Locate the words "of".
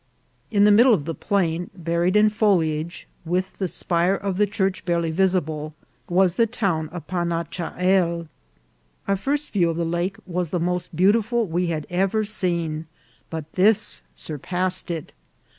0.95-1.05, 4.15-4.37, 6.89-7.05, 9.69-9.77